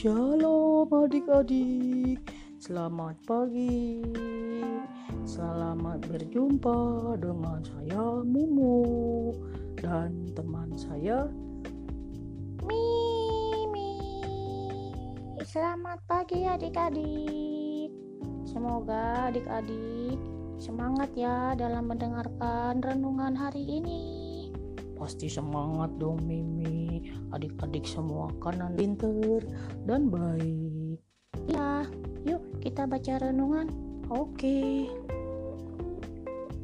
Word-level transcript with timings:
Shalom 0.00 0.88
adik-adik, 0.88 2.24
selamat 2.56 3.20
pagi. 3.28 4.00
Selamat 5.28 6.00
berjumpa 6.08 6.80
dengan 7.20 7.60
saya 7.60 8.24
Mumu 8.24 8.80
dan 9.76 10.24
teman 10.32 10.72
saya 10.72 11.28
Mimi. 12.64 14.00
Selamat 15.44 16.00
pagi 16.08 16.48
adik-adik. 16.48 17.92
Semoga 18.48 19.28
adik-adik 19.28 20.16
semangat 20.56 21.12
ya 21.12 21.52
dalam 21.52 21.92
mendengarkan 21.92 22.80
renungan 22.80 23.36
hari 23.36 23.68
ini. 23.68 24.29
Pasti 25.00 25.32
semangat 25.32 25.96
dong 25.96 26.20
Mimi. 26.28 27.00
Adik-adik 27.32 27.88
semua 27.88 28.28
kanan 28.36 28.76
pinter 28.76 29.40
dan 29.88 30.12
baik. 30.12 31.00
Ya, 31.48 31.88
yuk 32.28 32.44
kita 32.60 32.84
baca 32.84 33.16
renungan. 33.16 33.72
Oke. 34.12 34.92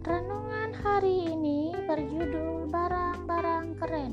Renungan 0.05 0.71
hari 0.85 1.33
ini 1.33 1.73
berjudul 1.89 2.69
Barang-barang 2.69 3.81
Keren. 3.81 4.13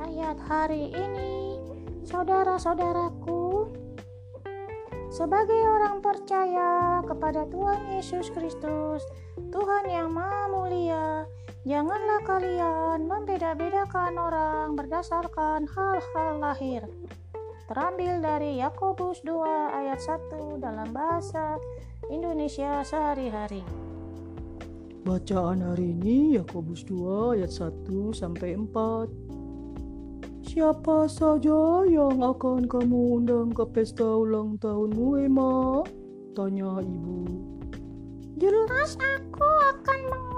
Ayat 0.00 0.38
hari 0.40 0.94
ini, 0.94 1.58
saudara-saudaraku, 2.06 3.68
sebagai 5.12 5.58
orang 5.58 6.00
percaya 6.00 7.04
kepada 7.04 7.44
Tuhan 7.50 7.92
Yesus 7.92 8.32
Kristus, 8.32 9.04
Tuhan 9.52 9.84
yang 9.90 10.14
Maha 10.14 10.48
Mulia, 10.48 10.87
janganlah 11.68 12.24
kalian 12.24 13.04
membeda-bedakan 13.04 14.16
orang 14.16 14.72
berdasarkan 14.72 15.68
hal-hal 15.68 16.40
lahir. 16.40 16.80
Terambil 17.68 18.24
dari 18.24 18.56
Yakobus 18.56 19.20
2 19.20 19.76
ayat 19.76 20.00
1 20.00 20.64
dalam 20.64 20.88
bahasa 20.96 21.60
Indonesia 22.08 22.80
sehari-hari. 22.80 23.60
Bacaan 25.04 25.60
hari 25.60 25.92
ini 25.92 26.40
Yakobus 26.40 26.88
2 26.88 27.36
ayat 27.36 27.52
1 27.52 28.16
sampai 28.16 28.56
4. 28.56 30.48
Siapa 30.48 31.04
saja 31.04 31.84
yang 31.84 32.24
akan 32.24 32.64
kamu 32.64 33.20
undang 33.20 33.52
ke 33.52 33.68
pesta 33.68 34.08
ulang 34.08 34.56
tahunmu, 34.56 35.20
Emma? 35.20 35.84
Tanya 36.32 36.80
ibu. 36.80 37.28
Jelas 38.40 38.96
aku 38.96 39.44
akan 39.44 40.00
mengundang 40.08 40.37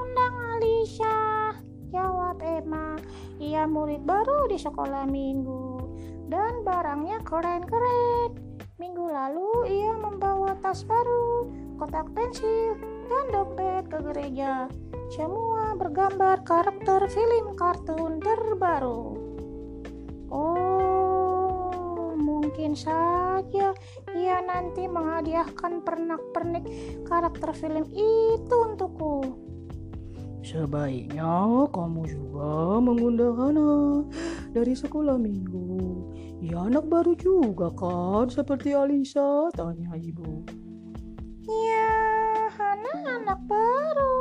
Alisa, 0.61 1.56
jawab 1.89 2.36
Emma. 2.44 2.92
Ia 3.41 3.64
murid 3.64 4.05
baru 4.05 4.44
di 4.44 4.61
sekolah 4.61 5.08
minggu 5.08 5.89
dan 6.28 6.61
barangnya 6.61 7.25
keren-keren. 7.25 8.36
Minggu 8.77 9.08
lalu 9.08 9.72
ia 9.72 9.97
membawa 9.97 10.52
tas 10.61 10.84
baru, 10.84 11.48
kotak 11.80 12.12
pensil, 12.12 12.77
dan 13.08 13.25
dompet 13.33 13.89
ke 13.89 14.05
gereja. 14.05 14.69
Semua 15.08 15.72
bergambar 15.80 16.44
karakter 16.44 17.08
film 17.08 17.56
kartun 17.56 18.20
terbaru. 18.20 19.17
Oh, 20.28 22.12
mungkin 22.20 22.77
saja 22.77 23.72
ia 24.12 24.39
nanti 24.45 24.84
menghadiahkan 24.84 25.80
pernak-pernik 25.80 26.69
karakter 27.08 27.48
film 27.56 27.89
itu 27.97 28.56
untukku. 28.61 29.48
Sebaiknya 30.41 31.69
kamu 31.69 32.02
juga 32.08 32.80
mengundang 32.80 33.36
Hana 33.36 34.02
dari 34.56 34.72
sekolah 34.72 35.20
minggu. 35.20 36.00
Ya 36.40 36.64
anak 36.64 36.89
baru 36.89 37.12
juga 37.20 37.68
kan 37.77 38.33
seperti 38.33 38.73
Alisa, 38.73 39.52
tanya 39.52 39.92
ibu. 40.00 40.40
Ya, 41.45 41.92
Hana 42.56 43.20
anak 43.20 43.40
baru, 43.45 44.17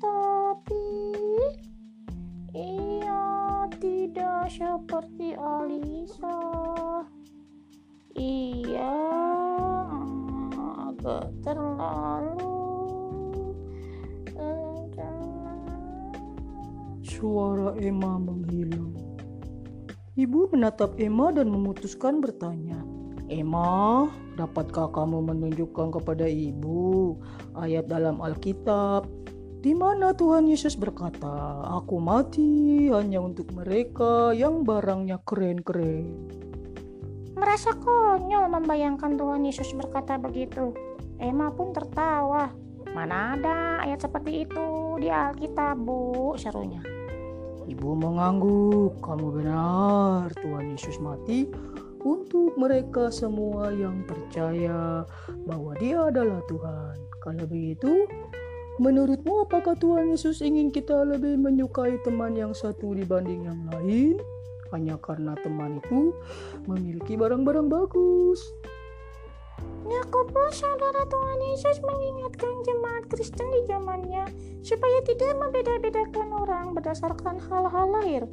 tapi 0.00 0.88
ia 2.56 3.68
tidak 3.76 4.48
seperti 4.48 5.36
Alisa. 5.36 6.40
Ia 8.16 8.96
agak 10.88 11.28
terlalu 11.44 12.43
Suara 17.24 17.72
Emma 17.80 18.20
menghilang. 18.20 18.92
Ibu 20.12 20.52
menatap 20.52 21.00
Emma 21.00 21.32
dan 21.32 21.48
memutuskan 21.48 22.20
bertanya. 22.20 22.76
Emma, 23.32 24.12
dapatkah 24.36 24.92
kamu 24.92 25.32
menunjukkan 25.32 25.88
kepada 25.96 26.28
ibu 26.28 27.16
ayat 27.56 27.88
dalam 27.88 28.20
Alkitab 28.20 29.08
di 29.64 29.72
mana 29.72 30.12
Tuhan 30.12 30.44
Yesus 30.52 30.76
berkata, 30.76 31.64
"Aku 31.64 31.96
mati 31.96 32.92
hanya 32.92 33.24
untuk 33.24 33.56
mereka 33.56 34.36
yang 34.36 34.60
barangnya 34.60 35.16
keren-keren." 35.24 36.28
Merasa 37.40 37.72
konyol 37.72 38.52
membayangkan 38.52 39.16
Tuhan 39.16 39.48
Yesus 39.48 39.72
berkata 39.72 40.20
begitu. 40.20 40.76
Emma 41.16 41.48
pun 41.48 41.72
tertawa. 41.72 42.52
Mana 42.92 43.32
ada 43.32 43.80
ayat 43.80 44.04
seperti 44.04 44.44
itu 44.44 45.00
di 45.00 45.08
Alkitab, 45.08 45.80
Bu, 45.80 46.36
serunya. 46.36 46.93
Ibu 47.64 47.96
mengangguk, 47.96 49.00
kamu 49.00 49.40
benar, 49.40 50.28
Tuhan 50.36 50.76
Yesus 50.76 51.00
mati 51.00 51.48
untuk 52.04 52.52
mereka 52.60 53.08
semua 53.08 53.72
yang 53.72 54.04
percaya 54.04 55.08
bahwa 55.48 55.72
dia 55.80 56.12
adalah 56.12 56.44
Tuhan. 56.44 56.96
Kalau 57.24 57.48
begitu, 57.48 58.04
menurutmu 58.76 59.48
apakah 59.48 59.72
Tuhan 59.80 60.12
Yesus 60.12 60.44
ingin 60.44 60.68
kita 60.68 61.08
lebih 61.08 61.40
menyukai 61.40 61.96
teman 62.04 62.36
yang 62.36 62.52
satu 62.52 62.92
dibanding 62.92 63.48
yang 63.48 63.60
lain? 63.72 64.20
Hanya 64.68 65.00
karena 65.00 65.32
teman 65.40 65.80
itu 65.80 66.12
memiliki 66.68 67.16
barang-barang 67.16 67.72
bagus. 67.72 68.52
Yakobus, 69.84 70.64
saudara 70.64 71.04
Tuhan 71.04 71.40
Yesus 71.52 71.76
mengingatkan 71.84 72.54
jemaat 72.64 73.04
Kristen 73.12 73.52
di 73.52 73.68
zamannya 73.68 74.24
supaya 74.64 75.04
tidak 75.04 75.36
membeda-bedakan 75.36 76.28
orang 76.32 76.72
berdasarkan 76.72 77.36
hal-hal 77.36 77.86
lahir 77.92 78.24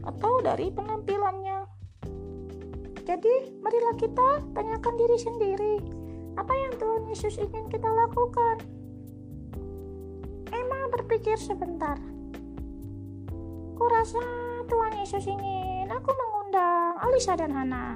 atau 0.00 0.40
dari 0.40 0.72
penampilannya. 0.72 1.68
Jadi, 3.04 3.60
marilah 3.60 3.94
kita 4.00 4.28
tanyakan 4.56 4.94
diri 4.96 5.18
sendiri, 5.20 5.74
apa 6.40 6.54
yang 6.56 6.72
Tuhan 6.80 7.02
Yesus 7.12 7.36
ingin 7.36 7.68
kita 7.68 7.84
lakukan? 7.84 8.64
Emma 10.48 10.80
berpikir 10.88 11.36
sebentar. 11.36 12.00
Kurasa 13.76 14.24
Tuhan 14.72 14.92
Yesus 15.04 15.28
ingin 15.28 15.92
aku 15.92 16.16
mengundang 16.16 16.96
Alisa 16.96 17.36
dan 17.36 17.52
Hana. 17.52 17.92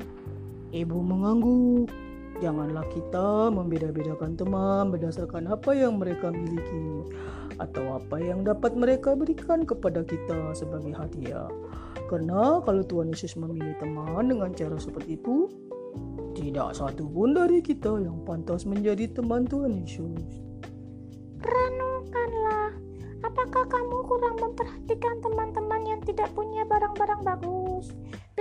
Ibu 0.77 1.01
mengangguk. 1.01 2.08
Janganlah 2.39 2.87
kita 2.95 3.51
membeda-bedakan 3.51 4.39
teman 4.39 4.95
berdasarkan 4.95 5.51
apa 5.51 5.75
yang 5.75 5.99
mereka 5.99 6.31
miliki 6.31 7.03
atau 7.59 7.99
apa 7.99 8.23
yang 8.23 8.47
dapat 8.47 8.79
mereka 8.79 9.19
berikan 9.19 9.67
kepada 9.67 10.07
kita 10.07 10.55
sebagai 10.55 10.95
hadiah. 10.95 11.51
Karena 12.07 12.63
kalau 12.63 12.87
Tuhan 12.87 13.11
Yesus 13.11 13.35
memilih 13.35 13.75
teman 13.83 14.31
dengan 14.31 14.55
cara 14.55 14.79
seperti 14.79 15.19
itu, 15.19 15.51
tidak 16.39 16.79
satu 16.79 17.11
pun 17.11 17.35
dari 17.35 17.59
kita 17.59 17.99
yang 17.99 18.23
pantas 18.23 18.63
menjadi 18.63 19.11
teman 19.11 19.43
Tuhan 19.43 19.83
Yesus. 19.83 20.39
Renungkanlah, 21.43 22.71
apakah 23.27 23.67
kamu 23.67 23.99
kurang 24.07 24.37
memperhatikan 24.39 25.19
teman-teman 25.19 25.83
yang 25.91 26.01
tidak 26.07 26.31
punya 26.39 26.63
barang-barang 26.63 27.21
bagus? 27.27 27.91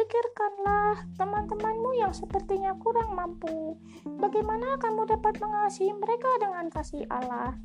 Pikirkanlah 0.07 1.03
teman-temanmu 1.19 1.99
yang 1.99 2.15
sepertinya 2.15 2.71
kurang 2.79 3.11
mampu. 3.11 3.75
Bagaimana 4.07 4.79
kamu 4.79 5.03
dapat 5.03 5.35
mengasihi 5.35 5.91
mereka 5.91 6.31
dengan 6.39 6.71
kasih 6.71 7.03
Allah? 7.11 7.59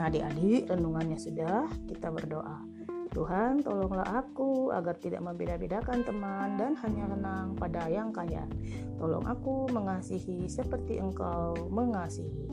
Nah 0.00 0.08
adik-adik 0.08 0.72
renungannya 0.72 1.20
sudah. 1.20 1.68
Kita 1.84 2.08
berdoa. 2.08 2.64
Tuhan 3.12 3.60
tolonglah 3.60 4.08
aku 4.24 4.72
agar 4.72 4.96
tidak 4.96 5.20
membeda-bedakan 5.20 6.00
teman 6.00 6.56
dan 6.56 6.72
hanya 6.80 7.12
senang 7.12 7.52
pada 7.60 7.92
yang 7.92 8.08
kaya. 8.08 8.48
Tolong 8.96 9.28
aku 9.28 9.68
mengasihi 9.68 10.48
seperti 10.48 10.96
engkau 10.96 11.52
mengasihi. 11.68 12.48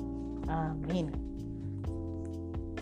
Amin 0.51 1.34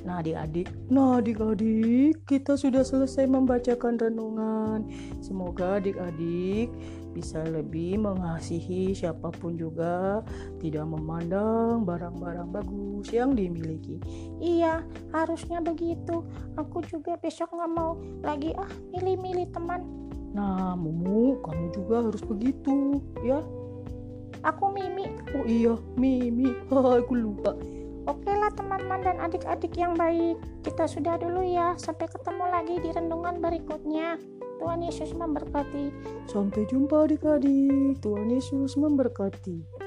Nah 0.03 0.19
adik-adik, 0.19 0.67
nah 0.91 1.23
adik-adik 1.23 2.27
kita 2.27 2.59
sudah 2.59 2.83
selesai 2.83 3.23
membacakan 3.23 3.95
renungan 3.95 4.83
Semoga 5.23 5.79
adik-adik 5.79 6.75
bisa 7.13 7.45
lebih 7.45 8.01
mengasihi 8.01 8.91
siapa 8.91 9.29
pun 9.29 9.53
juga, 9.53 10.25
tidak 10.57 10.89
memandang 10.89 11.85
barang-barang 11.85 12.49
bagus 12.49 13.07
yang 13.13 13.37
dimiliki. 13.37 14.01
Iya, 14.41 14.81
harusnya 15.13 15.61
begitu. 15.61 16.25
Aku 16.57 16.81
juga 16.89 17.15
besok 17.21 17.53
nggak 17.53 17.71
mau 17.71 18.01
lagi 18.25 18.51
ah 18.57 18.69
milih-milih 18.91 19.45
teman. 19.53 19.85
Nah, 20.33 20.73
Mumu, 20.73 21.37
kamu 21.45 21.65
juga 21.77 22.09
harus 22.09 22.25
begitu, 22.25 22.97
ya. 23.21 23.45
Aku 24.41 24.73
Mimi. 24.73 25.13
Oh 25.37 25.45
iya, 25.45 25.77
Mimi. 25.93 26.49
Aku 26.73 27.13
lupa. 27.13 27.53
Oke 28.13 28.29
lah 28.29 28.53
teman-teman 28.53 29.01
dan 29.01 29.17
adik-adik 29.17 29.73
yang 29.73 29.97
baik. 29.97 30.37
Kita 30.61 30.85
sudah 30.85 31.17
dulu 31.17 31.41
ya. 31.41 31.73
Sampai 31.81 32.05
ketemu 32.05 32.45
lagi 32.45 32.75
di 32.77 32.93
renungan 32.93 33.41
berikutnya. 33.41 34.21
Tuhan 34.61 34.85
Yesus 34.85 35.17
memberkati. 35.17 35.89
Sampai 36.29 36.69
jumpa 36.69 37.09
adik-adik. 37.09 37.97
Tuhan 38.05 38.29
Yesus 38.29 38.77
memberkati. 38.77 39.82